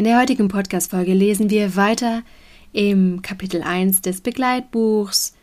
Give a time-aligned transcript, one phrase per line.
[0.00, 2.22] In der heutigen Podcast-Folge lesen wir weiter
[2.72, 5.34] im Kapitel 1 des Begleitbuchs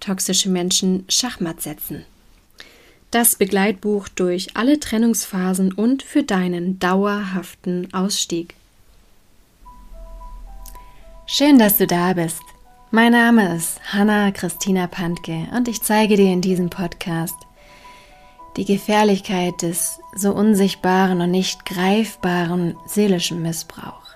[0.00, 2.04] Toxische Menschen Schachmatt setzen.
[3.10, 8.54] Das Begleitbuch durch alle Trennungsphasen und für deinen dauerhaften Ausstieg.
[11.26, 12.42] Schön, dass du da bist.
[12.90, 17.45] Mein Name ist Hanna Christina Pantke und ich zeige dir in diesem Podcast
[18.56, 24.06] die Gefährlichkeit des so unsichtbaren und nicht greifbaren seelischen Missbrauch.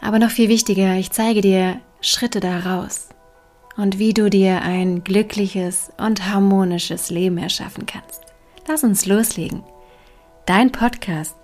[0.00, 3.08] Aber noch viel wichtiger, ich zeige dir Schritte daraus
[3.76, 8.22] und wie du dir ein glückliches und harmonisches Leben erschaffen kannst.
[8.66, 9.62] Lass uns loslegen.
[10.46, 11.36] Dein Podcast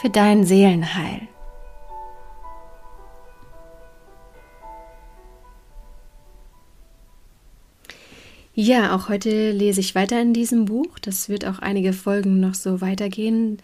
[0.00, 1.28] für dein Seelenheil.
[8.54, 10.98] Ja, auch heute lese ich weiter in diesem Buch.
[11.00, 13.58] Das wird auch einige Folgen noch so weitergehen,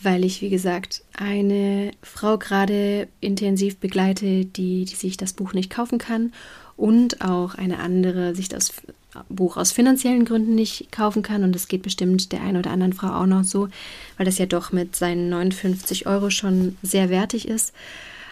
[0.00, 5.70] weil ich, wie gesagt, eine Frau gerade intensiv begleite, die, die sich das Buch nicht
[5.70, 6.32] kaufen kann
[6.76, 8.74] und auch eine andere sich das
[9.28, 11.42] Buch aus finanziellen Gründen nicht kaufen kann.
[11.42, 13.68] Und es geht bestimmt der einen oder anderen Frau auch noch so,
[14.18, 17.74] weil das ja doch mit seinen 59 Euro schon sehr wertig ist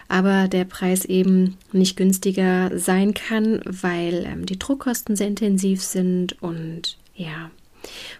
[0.07, 6.41] aber der Preis eben nicht günstiger sein kann, weil ähm, die Druckkosten sehr intensiv sind
[6.41, 7.51] und ja.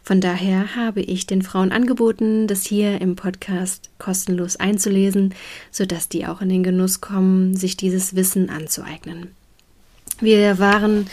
[0.01, 5.33] Von daher habe ich den Frauen angeboten, das hier im Podcast kostenlos einzulesen,
[5.71, 9.31] sodass die auch in den Genuss kommen, sich dieses Wissen anzueignen.
[10.19, 11.07] Wir waren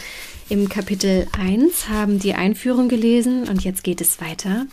[0.49, 4.67] im Kapitel 1, haben die Einführung gelesen und jetzt geht es weiter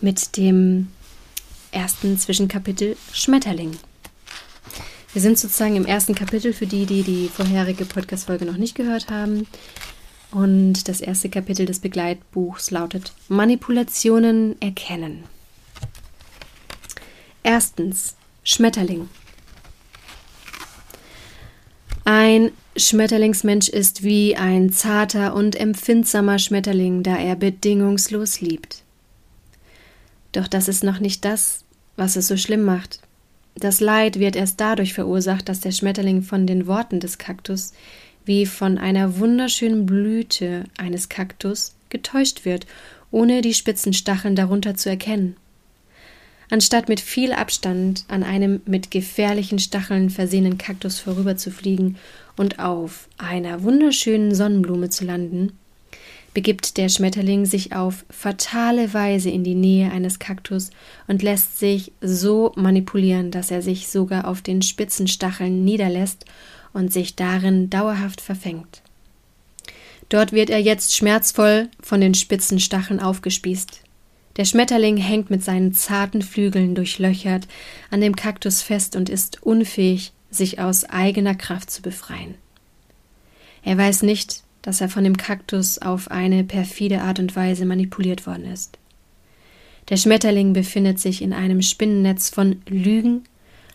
[0.00, 0.88] mit dem
[1.70, 3.72] ersten Zwischenkapitel Schmetterling.
[5.16, 9.08] Wir sind sozusagen im ersten Kapitel für die, die die vorherige Podcast-Folge noch nicht gehört
[9.08, 9.46] haben.
[10.30, 15.24] Und das erste Kapitel des Begleitbuchs lautet Manipulationen erkennen.
[17.42, 19.08] Erstens Schmetterling.
[22.04, 28.82] Ein Schmetterlingsmensch ist wie ein zarter und empfindsamer Schmetterling, da er bedingungslos liebt.
[30.32, 31.64] Doch das ist noch nicht das,
[31.96, 33.00] was es so schlimm macht.
[33.58, 37.72] Das Leid wird erst dadurch verursacht, dass der Schmetterling von den Worten des Kaktus
[38.26, 42.66] wie von einer wunderschönen Blüte eines Kaktus getäuscht wird,
[43.10, 45.36] ohne die spitzen Stacheln darunter zu erkennen.
[46.50, 51.96] Anstatt mit viel Abstand an einem mit gefährlichen Stacheln versehenen Kaktus vorüberzufliegen
[52.36, 55.52] und auf einer wunderschönen Sonnenblume zu landen,
[56.36, 60.68] begibt der Schmetterling sich auf fatale Weise in die Nähe eines Kaktus
[61.06, 66.26] und lässt sich so manipulieren, dass er sich sogar auf den spitzen Stacheln niederlässt
[66.74, 68.82] und sich darin dauerhaft verfängt.
[70.10, 73.80] Dort wird er jetzt schmerzvoll von den spitzen Stacheln aufgespießt.
[74.36, 77.48] Der Schmetterling hängt mit seinen zarten Flügeln durchlöchert
[77.90, 82.34] an dem Kaktus fest und ist unfähig, sich aus eigener Kraft zu befreien.
[83.62, 88.26] Er weiß nicht, dass er von dem Kaktus auf eine perfide Art und Weise manipuliert
[88.26, 88.78] worden ist.
[89.90, 93.22] Der Schmetterling befindet sich in einem Spinnennetz von Lügen,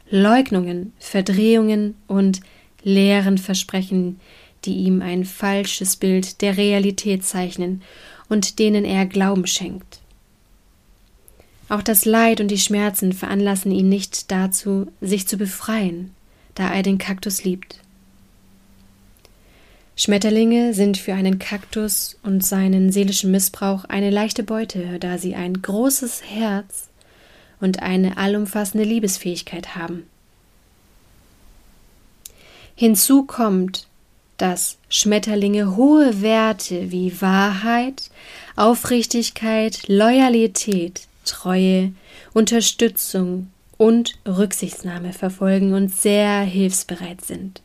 [0.09, 2.41] Leugnungen, Verdrehungen und
[2.83, 4.19] leeren Versprechen,
[4.65, 7.81] die ihm ein falsches Bild der Realität zeichnen
[8.27, 10.01] und denen er Glauben schenkt.
[11.69, 16.11] Auch das Leid und die Schmerzen veranlassen ihn nicht dazu, sich zu befreien,
[16.53, 17.79] da er den Kaktus liebt.
[20.03, 25.61] Schmetterlinge sind für einen Kaktus und seinen seelischen Missbrauch eine leichte Beute, da sie ein
[25.61, 26.89] großes Herz
[27.59, 30.07] und eine allumfassende Liebesfähigkeit haben.
[32.73, 33.85] Hinzu kommt,
[34.37, 38.09] dass Schmetterlinge hohe Werte wie Wahrheit,
[38.55, 41.91] Aufrichtigkeit, Loyalität, Treue,
[42.33, 47.61] Unterstützung und Rücksichtnahme verfolgen und sehr hilfsbereit sind.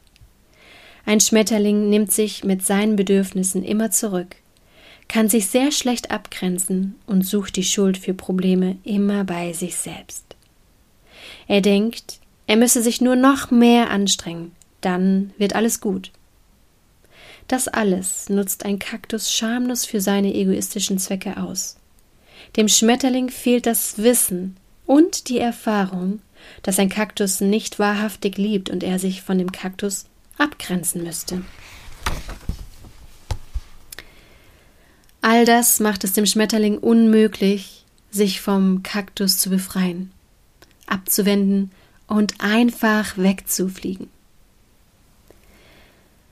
[1.06, 4.34] Ein Schmetterling nimmt sich mit seinen Bedürfnissen immer zurück,
[5.06, 10.24] kann sich sehr schlecht abgrenzen und sucht die Schuld für Probleme immer bei sich selbst.
[11.46, 12.18] Er denkt,
[12.48, 14.50] er müsse sich nur noch mehr anstrengen,
[14.80, 16.10] dann wird alles gut.
[17.46, 21.76] Das alles nutzt ein Kaktus schamlos für seine egoistischen Zwecke aus.
[22.56, 24.56] Dem Schmetterling fehlt das Wissen
[24.86, 26.20] und die Erfahrung,
[26.64, 30.06] dass ein Kaktus nicht wahrhaftig liebt und er sich von dem Kaktus
[30.38, 31.42] abgrenzen müsste.
[35.20, 40.12] All das macht es dem Schmetterling unmöglich, sich vom Kaktus zu befreien,
[40.86, 41.72] abzuwenden
[42.06, 44.08] und einfach wegzufliegen.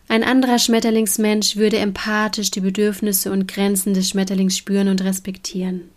[0.06, 5.90] Ein anderer Schmetterlingsmensch würde empathisch die Bedürfnisse und Grenzen des Schmetterlings spüren und respektieren.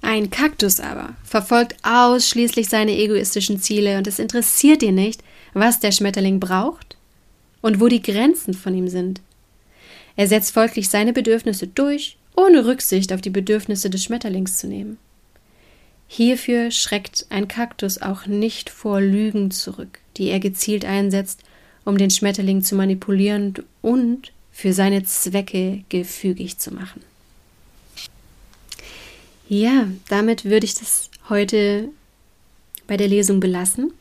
[0.00, 5.23] Ein Kaktus aber verfolgt ausschließlich seine egoistischen Ziele und es interessiert ihn nicht,
[5.54, 6.96] was der Schmetterling braucht
[7.62, 9.20] und wo die Grenzen von ihm sind.
[10.16, 14.98] Er setzt folglich seine Bedürfnisse durch, ohne Rücksicht auf die Bedürfnisse des Schmetterlings zu nehmen.
[16.06, 21.40] Hierfür schreckt ein Kaktus auch nicht vor Lügen zurück, die er gezielt einsetzt,
[21.84, 27.02] um den Schmetterling zu manipulieren und für seine Zwecke gefügig zu machen.
[29.48, 31.88] Ja, damit würde ich das heute
[32.86, 33.92] bei der Lesung belassen,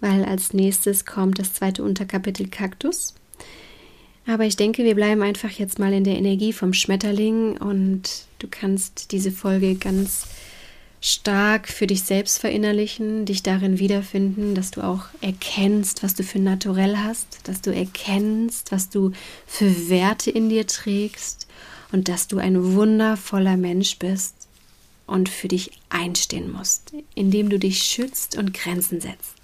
[0.00, 3.14] weil als nächstes kommt das zweite Unterkapitel Kaktus.
[4.26, 8.48] Aber ich denke, wir bleiben einfach jetzt mal in der Energie vom Schmetterling und du
[8.48, 10.26] kannst diese Folge ganz
[11.00, 16.38] stark für dich selbst verinnerlichen, dich darin wiederfinden, dass du auch erkennst, was du für
[16.38, 19.12] Naturell hast, dass du erkennst, was du
[19.46, 21.46] für Werte in dir trägst
[21.90, 24.34] und dass du ein wundervoller Mensch bist
[25.06, 29.39] und für dich einstehen musst, indem du dich schützt und Grenzen setzt.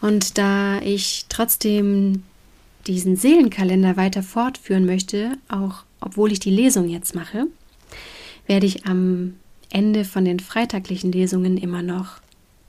[0.00, 2.22] Und da ich trotzdem
[2.86, 7.46] diesen Seelenkalender weiter fortführen möchte, auch obwohl ich die Lesung jetzt mache,
[8.46, 9.34] werde ich am
[9.70, 12.20] Ende von den freitaglichen Lesungen immer noch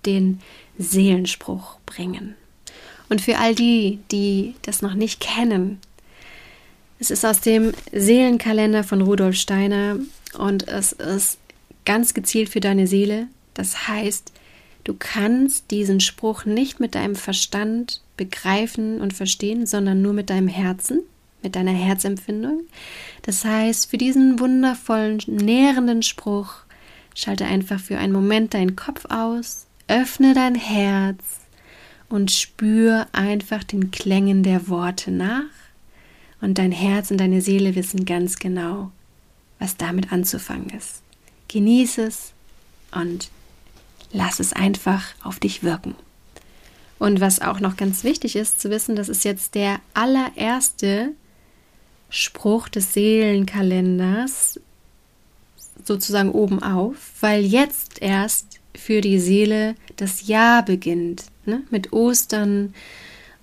[0.05, 0.39] den
[0.77, 2.35] Seelenspruch bringen.
[3.07, 5.79] Und für all die, die das noch nicht kennen,
[6.99, 9.97] es ist aus dem Seelenkalender von Rudolf Steiner
[10.37, 11.37] und es ist
[11.85, 13.27] ganz gezielt für deine Seele.
[13.53, 14.33] Das heißt,
[14.89, 20.47] du kannst diesen Spruch nicht mit deinem Verstand begreifen und verstehen, sondern nur mit deinem
[20.47, 21.03] Herzen,
[21.43, 22.61] mit deiner Herzempfindung.
[23.21, 26.55] Das heißt, für diesen wundervollen, nährenden Spruch
[27.13, 31.23] schalte einfach für einen Moment deinen Kopf aus, öffne dein Herz
[32.09, 35.43] und spür einfach den Klängen der Worte nach.
[36.41, 38.91] Und dein Herz und deine Seele wissen ganz genau,
[39.59, 41.03] was damit anzufangen ist.
[41.47, 42.33] Genieße es
[42.91, 43.29] und
[44.11, 45.95] lass es einfach auf dich wirken.
[46.97, 51.13] Und was auch noch ganz wichtig ist zu wissen, das ist jetzt der allererste
[52.09, 54.59] Spruch des Seelenkalenders
[55.85, 61.63] sozusagen oben auf, weil jetzt erst für die Seele das Jahr beginnt, ne?
[61.69, 62.73] mit Ostern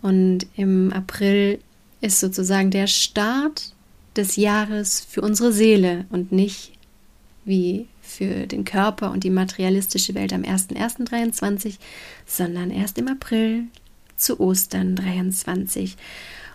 [0.02, 1.58] und im April
[2.00, 3.72] ist sozusagen der Start
[4.16, 6.72] des Jahres für unsere Seele und nicht
[7.46, 11.76] wie für den Körper und die materialistische Welt am 01.01.23,
[12.26, 13.64] sondern erst im April
[14.16, 15.96] zu Ostern 23.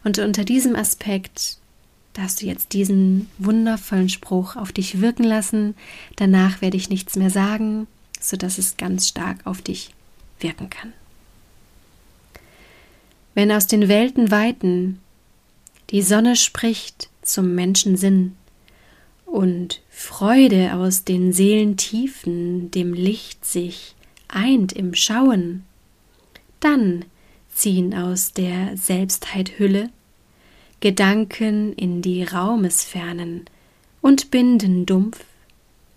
[0.04, 1.58] Und unter diesem Aspekt
[2.14, 5.76] darfst du jetzt diesen wundervollen Spruch auf dich wirken lassen.
[6.18, 7.88] Danach werde ich nichts mehr sagen,
[8.20, 9.92] sodass es ganz stark auf dich
[10.40, 10.94] wirken kann.
[13.34, 15.00] Wenn aus den Welten weiten
[15.92, 18.36] die Sonne spricht zum Menschensinn,
[19.32, 23.96] und Freude aus den Seelentiefen dem Licht sich
[24.28, 25.64] eint im Schauen,
[26.60, 27.06] dann
[27.54, 29.90] ziehen aus der Selbstheit Hülle
[30.82, 33.46] Gedanken in die Raumesfernen
[34.02, 35.24] und binden dumpf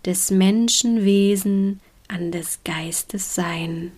[0.04, 3.92] des Menschenwesen an des Geistes Sein.